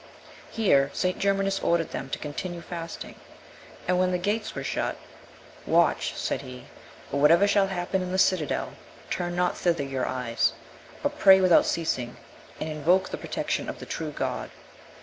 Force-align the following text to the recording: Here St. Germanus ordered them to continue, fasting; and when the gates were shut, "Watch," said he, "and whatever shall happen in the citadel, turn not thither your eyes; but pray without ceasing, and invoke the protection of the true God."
Here 0.49 0.89
St. 0.95 1.19
Germanus 1.19 1.59
ordered 1.59 1.91
them 1.91 2.09
to 2.09 2.17
continue, 2.17 2.61
fasting; 2.61 3.13
and 3.87 3.99
when 3.99 4.11
the 4.11 4.17
gates 4.17 4.55
were 4.55 4.63
shut, 4.63 4.97
"Watch," 5.67 6.15
said 6.15 6.41
he, 6.41 6.65
"and 7.11 7.21
whatever 7.21 7.47
shall 7.47 7.67
happen 7.67 8.01
in 8.01 8.11
the 8.11 8.17
citadel, 8.17 8.73
turn 9.11 9.35
not 9.35 9.55
thither 9.55 9.83
your 9.83 10.07
eyes; 10.07 10.53
but 11.03 11.19
pray 11.19 11.39
without 11.39 11.67
ceasing, 11.67 12.17
and 12.59 12.67
invoke 12.67 13.09
the 13.09 13.17
protection 13.19 13.69
of 13.69 13.77
the 13.77 13.85
true 13.85 14.09
God." 14.09 14.49